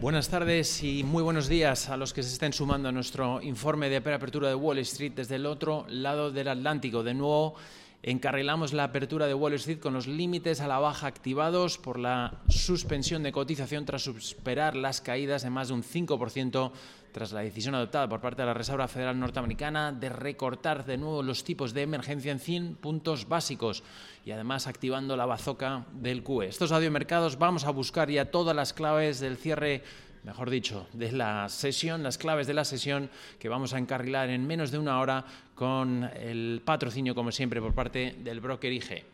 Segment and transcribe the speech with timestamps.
[0.00, 3.90] Buenas tardes y muy buenos días a los que se estén sumando a nuestro informe
[3.90, 7.02] de preapertura de Wall Street desde el otro lado del Atlántico.
[7.02, 7.54] De nuevo,
[8.02, 12.40] encarrilamos la apertura de Wall Street con los límites a la baja activados por la
[12.48, 16.72] suspensión de cotización tras superar las caídas de más de un 5%
[17.12, 21.22] tras la decisión adoptada por parte de la Reserva Federal Norteamericana de recortar de nuevo
[21.22, 23.82] los tipos de emergencia en 100 puntos básicos
[24.24, 26.46] y además activando la bazoca del QE.
[26.46, 29.82] Estos audiomercados vamos a buscar ya todas las claves del cierre
[30.24, 34.46] mejor dicho, de la sesión, las claves de la sesión que vamos a encarrilar en
[34.46, 39.04] menos de una hora con el patrocinio, como siempre, por parte del broker IG.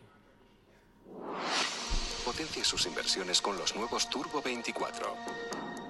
[2.24, 5.14] Potencia sus inversiones con los nuevos Turbo 24.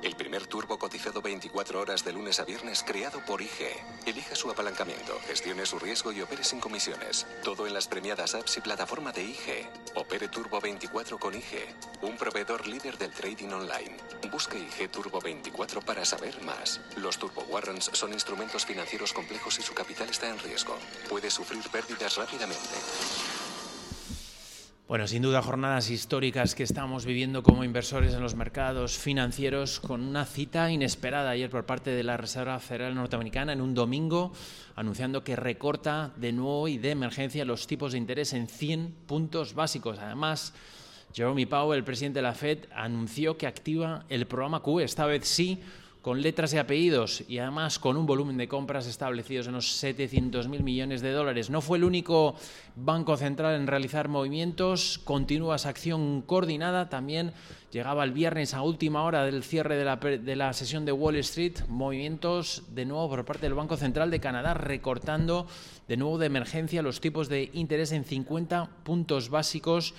[0.02, 3.72] El primer turbo cotizado 24 horas de lunes a viernes creado por IG.
[4.06, 7.26] Elige su apalancamiento, gestione su riesgo y opere sin comisiones.
[7.42, 9.66] Todo en las premiadas apps y plataforma de IG.
[9.94, 13.96] Opere Turbo 24 con IG, un proveedor líder del trading online.
[14.30, 16.80] Busque IG Turbo 24 para saber más.
[16.96, 20.76] Los Turbo Warrants son instrumentos financieros complejos y su capital está en riesgo.
[21.08, 22.58] Puede sufrir pérdidas rápidamente.
[24.88, 30.00] Bueno, sin duda jornadas históricas que estamos viviendo como inversores en los mercados financieros con
[30.00, 34.32] una cita inesperada ayer por parte de la Reserva Federal Norteamericana en un domingo
[34.76, 39.54] anunciando que recorta de nuevo y de emergencia los tipos de interés en 100 puntos
[39.54, 39.98] básicos.
[39.98, 40.52] Además,
[41.16, 45.26] Jeremy Powell, el presidente de la Fed, anunció que activa el programa QE, esta vez
[45.26, 45.62] sí
[46.02, 50.62] con letras y apellidos y además con un volumen de compras establecidos en los 700.000
[50.62, 51.48] millones de dólares.
[51.50, 52.36] No fue el único
[52.76, 57.32] banco central en realizar movimientos, continúa esa acción coordinada, también
[57.72, 61.16] llegaba el viernes a última hora del cierre de la, de la sesión de Wall
[61.16, 65.48] Street, movimientos de nuevo por parte del Banco Central de Canadá recortando
[65.88, 69.94] de nuevo de emergencia los tipos de interés en 50 puntos básicos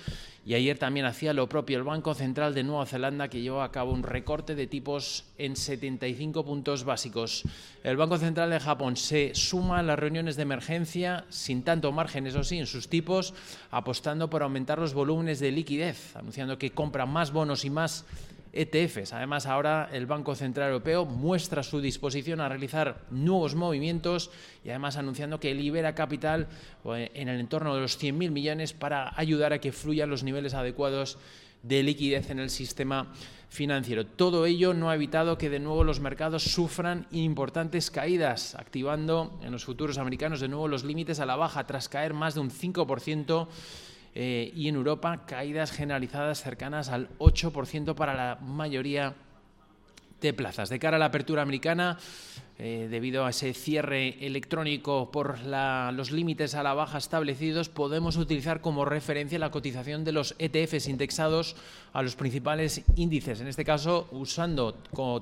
[0.48, 3.70] y ayer también hacía lo propio el Banco Central de Nueva Zelanda, que llevó a
[3.70, 7.42] cabo un recorte de tipos en 75 puntos básicos.
[7.84, 12.26] El Banco Central de Japón se suma a las reuniones de emergencia, sin tanto margen,
[12.26, 13.34] eso sí, en sus tipos,
[13.70, 18.06] apostando por aumentar los volúmenes de liquidez, anunciando que compra más bonos y más
[18.58, 19.12] ETFs.
[19.12, 24.30] Además, ahora el Banco Central Europeo muestra su disposición a realizar nuevos movimientos
[24.64, 26.48] y además anunciando que libera capital
[26.86, 30.54] eh, en el entorno de los 100.000 millones para ayudar a que fluyan los niveles
[30.54, 31.18] adecuados
[31.62, 33.12] de liquidez en el sistema
[33.48, 34.06] financiero.
[34.06, 39.52] Todo ello no ha evitado que de nuevo los mercados sufran importantes caídas, activando en
[39.52, 42.50] los futuros americanos de nuevo los límites a la baja tras caer más de un
[42.50, 43.48] 5%
[44.20, 49.14] eh, y en Europa caídas generalizadas cercanas al 8% para la mayoría
[50.20, 50.68] de plazas.
[50.70, 52.00] De cara a la apertura americana,
[52.60, 58.60] eh, debido a ese cierre electrónico por los límites a la baja establecidos, podemos utilizar
[58.60, 61.54] como referencia la cotización de los ETFs indexados
[61.92, 63.40] a los principales índices.
[63.40, 64.74] En este caso, usando,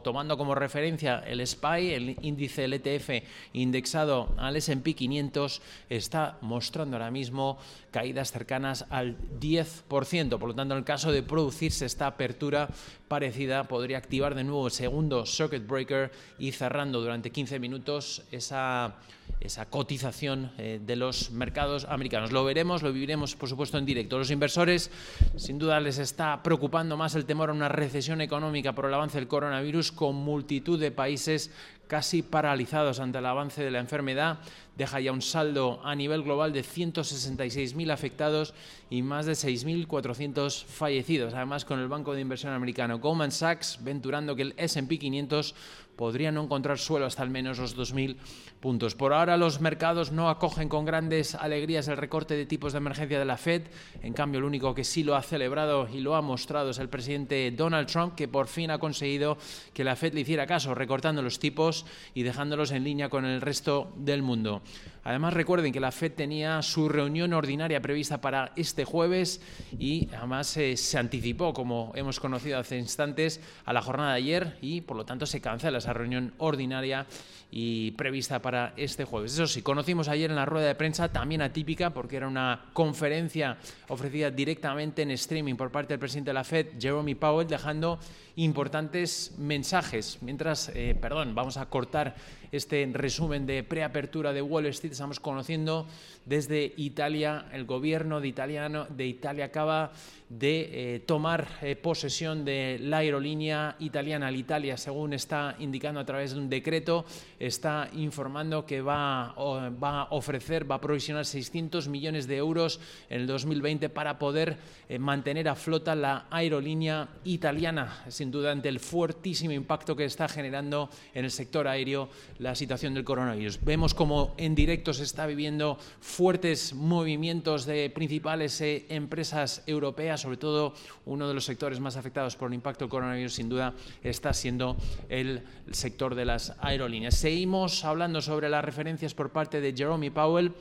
[0.03, 5.61] tomando como referencia el SPY, el índice del ETF indexado al S&P 500,
[5.91, 7.59] está mostrando ahora mismo
[7.91, 10.39] caídas cercanas al 10%.
[10.39, 12.69] Por lo tanto, en el caso de producirse esta apertura
[13.09, 18.97] parecida, podría activar de nuevo el segundo circuit breaker y cerrando durante 15 minutos esa,
[19.41, 22.33] esa cotización eh, de los mercados americanos.
[22.33, 24.19] Lo veremos, lo viviremos, por supuesto, en directo.
[24.19, 24.91] Los inversores,
[25.37, 29.19] sin duda, les está preocupando más el temor a una recesión económica por el avance
[29.19, 31.51] del coronavirus, con multitud de países
[31.87, 34.39] casi paralizados ante el avance de la enfermedad,
[34.77, 38.55] deja ya un saldo a nivel global de 166.000 afectados
[38.91, 41.35] y más de 6.400 fallecidos.
[41.35, 45.55] Además, con el banco de inversión americano Goldman Sachs venturando que el SP 500
[45.97, 48.17] podría no encontrar suelo hasta al menos los 2.000
[48.61, 48.95] puntos.
[48.95, 53.19] Por ahora los mercados no acogen con grandes alegrías el recorte de tipos de emergencia
[53.19, 53.63] de la Fed.
[54.03, 56.89] En cambio, el único que sí lo ha celebrado y lo ha mostrado es el
[56.89, 59.39] presidente Donald Trump, que por fin ha conseguido
[59.73, 61.76] que la Fed le hiciera caso, recortando los tipos
[62.15, 64.63] y dejándolos en línea con el resto del mundo.
[65.05, 69.41] Además, recuerden que la FED tenía su reunión ordinaria prevista para este jueves
[69.79, 74.59] y además eh, se anticipó, como hemos conocido hace instantes, a la jornada de ayer
[74.61, 77.07] y por lo tanto se cancela esa reunión ordinaria
[77.51, 79.35] y prevista para este jueves.
[79.35, 83.59] Eso sí, conocimos ayer en la rueda de prensa, también atípica, porque era una conferencia
[83.89, 87.99] ofrecida directamente en streaming por parte del presidente de la Fed, Jeremy Powell, dejando
[88.37, 90.19] importantes mensajes.
[90.21, 92.15] Mientras, eh, perdón, vamos a cortar
[92.53, 94.93] este resumen de preapertura de Wall Street.
[94.93, 95.87] Estamos conociendo
[96.25, 99.93] desde Italia, el gobierno de, italiano, de Italia acaba
[100.29, 106.33] de eh, tomar eh, posesión de la aerolínea italiana Italia, según está indicando a través
[106.33, 107.05] de un decreto,
[107.39, 109.35] está informando que va,
[109.83, 114.57] va a ofrecer, va a provisionar 600 millones de euros en el 2020 para poder
[114.89, 120.29] eh, mantener a flota la aerolínea italiana, sin duda ante el fuertísimo impacto que está
[120.29, 122.09] generando en el sector aéreo
[122.39, 123.61] la situación del coronavirus.
[123.65, 130.75] Vemos como en directo se está viviendo fuertes movimientos de principales empresas europeas sobre todo
[131.05, 134.77] uno de los sectores más afectados por el impacto del coronavirus, sin duda, está siendo
[135.09, 137.15] el sector de las aerolíneas.
[137.15, 140.53] Seguimos hablando sobre las referencias por parte de Jerome Powell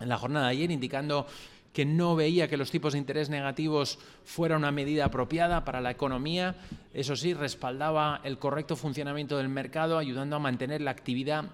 [0.00, 1.26] en la jornada de ayer, indicando
[1.74, 5.90] que no veía que los tipos de interés negativos fuera una medida apropiada para la
[5.90, 6.54] economía.
[6.94, 11.46] Eso sí, respaldaba el correcto funcionamiento del mercado, ayudando a mantener la actividad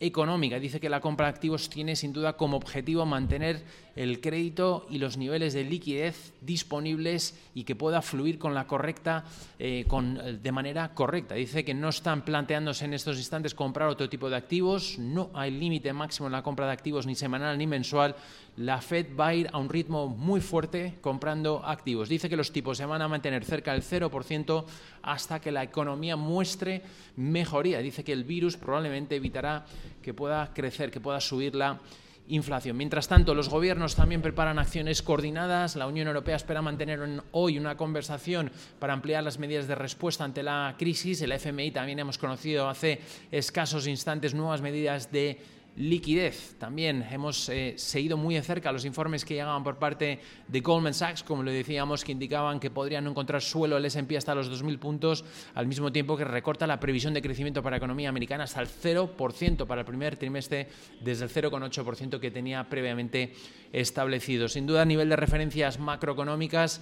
[0.00, 0.58] económica.
[0.58, 3.62] Dice que la compra de activos tiene sin duda como objetivo mantener
[3.96, 9.24] el crédito y los niveles de liquidez disponibles y que pueda fluir con la correcta,
[9.58, 11.36] eh, con, de manera correcta.
[11.36, 15.50] Dice que no están planteándose en estos instantes comprar otro tipo de activos, no hay
[15.52, 18.16] límite máximo en la compra de activos ni semanal ni mensual.
[18.56, 22.08] La Fed va a ir a un ritmo muy fuerte comprando activos.
[22.08, 24.64] Dice que los tipos se van a mantener cerca del 0%
[25.02, 26.82] hasta que la economía muestre
[27.16, 27.80] mejoría.
[27.80, 29.66] Dice que el virus probablemente evitará
[30.02, 31.80] que pueda crecer, que pueda subir la
[32.28, 32.76] inflación.
[32.76, 35.76] Mientras tanto, los gobiernos también preparan acciones coordinadas.
[35.76, 40.42] La Unión Europea espera mantener hoy una conversación para ampliar las medidas de respuesta ante
[40.42, 41.20] la crisis.
[41.20, 43.00] El FMI también hemos conocido hace
[43.30, 45.38] escasos instantes nuevas medidas de
[45.76, 46.54] liquidez.
[46.58, 50.94] También hemos eh, seguido muy de cerca los informes que llegaban por parte de Goldman
[50.94, 54.78] Sachs, como le decíamos, que indicaban que podrían encontrar suelo el S&P hasta los 2.000
[54.78, 55.24] puntos,
[55.54, 58.68] al mismo tiempo que recorta la previsión de crecimiento para la economía americana hasta el
[58.68, 60.68] 0% para el primer trimestre,
[61.00, 63.32] desde el 0,8% que tenía previamente
[63.72, 64.48] establecido.
[64.48, 66.80] Sin duda, a nivel de referencias macroeconómicas,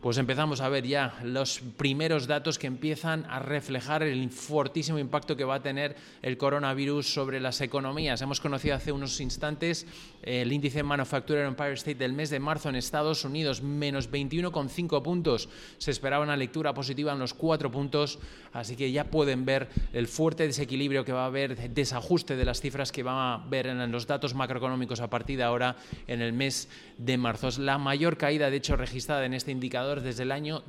[0.00, 5.36] pues empezamos a ver ya los primeros datos que empiezan a reflejar el fortísimo impacto
[5.36, 8.22] que va a tener el coronavirus sobre las economías.
[8.22, 9.86] Hemos conocido hace unos instantes
[10.22, 15.50] el índice Manufacturer Empire State del mes de marzo en Estados Unidos, menos 21,5 puntos.
[15.76, 18.18] Se esperaba una lectura positiva en los cuatro puntos,
[18.54, 22.62] así que ya pueden ver el fuerte desequilibrio que va a haber, desajuste de las
[22.62, 25.76] cifras que va a ver en los datos macroeconómicos a partir de ahora
[26.06, 27.48] en el mes de marzo.
[27.48, 30.62] Es la mayor caída, de hecho, registrada en este indicador desde el año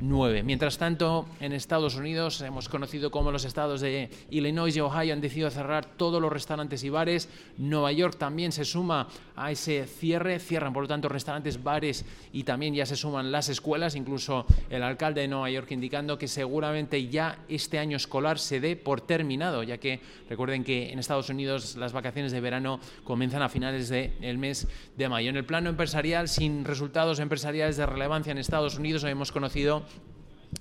[0.00, 0.42] 2009.
[0.42, 5.20] Mientras tanto, en Estados Unidos hemos conocido cómo los estados de Illinois y Ohio han
[5.20, 7.28] decidido cerrar todos los restaurantes y bares.
[7.58, 12.44] Nueva York también se suma a ese cierre, cierran por lo tanto restaurantes, bares y
[12.44, 17.08] también ya se suman las escuelas, incluso el alcalde de Nueva York indicando que seguramente
[17.08, 21.76] ya este año escolar se dé por terminado, ya que recuerden que en Estados Unidos
[21.76, 24.66] las vacaciones de verano comienzan a finales del mes
[24.96, 25.30] de mayo.
[25.30, 29.84] En el plano empresarial, sin resultados empresariales de relevancia en Estados Unidos hemos conocido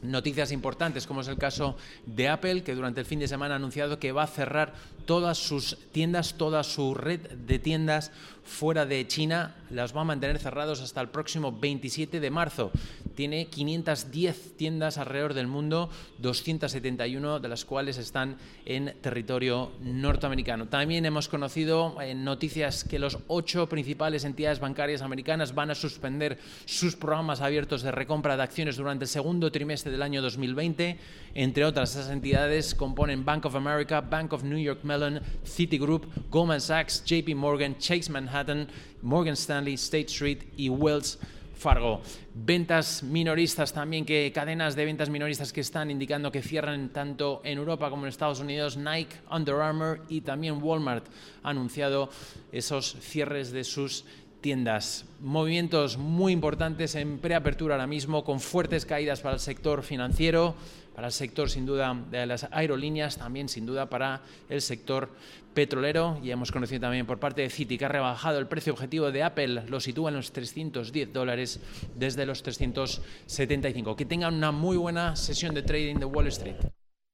[0.01, 1.75] noticias importantes, como es el caso
[2.05, 4.73] de Apple, que durante el fin de semana ha anunciado que va a cerrar
[5.05, 8.11] todas sus tiendas, toda su red de tiendas
[8.43, 12.71] fuera de China, las va a mantener cerrados hasta el próximo 27 de marzo.
[13.15, 15.89] Tiene 510 tiendas alrededor del mundo,
[16.19, 20.67] 271 de las cuales están en territorio norteamericano.
[20.67, 26.37] También hemos conocido en noticias que los ocho principales entidades bancarias americanas van a suspender
[26.65, 30.97] sus programas abiertos de recompra de acciones durante el segundo trimestre del año 2020.
[31.35, 36.61] Entre otras, esas entidades componen Bank of America, Bank of New York Mellon, Citigroup, Goldman
[36.61, 38.67] Sachs, JP Morgan, Chase Manhattan,
[39.01, 41.19] Morgan Stanley, State Street y Wells
[41.59, 42.01] Fargo.
[42.33, 47.57] Ventas minoristas también, que cadenas de ventas minoristas que están indicando que cierran tanto en
[47.57, 51.05] Europa como en Estados Unidos, Nike, Under Armour y también Walmart
[51.43, 52.09] ha anunciado
[52.53, 54.05] esos cierres de sus
[54.41, 55.05] tiendas.
[55.21, 60.55] Movimientos muy importantes en preapertura ahora mismo, con fuertes caídas para el sector financiero,
[60.95, 65.09] para el sector sin duda de las aerolíneas, también sin duda para el sector
[65.53, 66.19] petrolero.
[66.23, 69.23] Y hemos conocido también por parte de Citi que ha rebajado el precio objetivo de
[69.23, 71.59] Apple, lo sitúa en los 310 dólares
[71.95, 73.95] desde los 375.
[73.95, 76.78] Que tengan una muy buena sesión de trading de Wall Street.